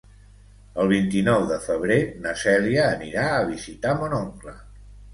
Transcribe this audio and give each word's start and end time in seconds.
El 0.83 0.89
vint-i-nou 0.91 1.45
de 1.51 1.59
febrer 1.67 1.99
na 2.25 2.33
Cèlia 2.47 2.89
anirà 2.97 3.31
a 3.37 3.47
visitar 3.55 3.97
mon 4.05 4.21
oncle. 4.27 4.61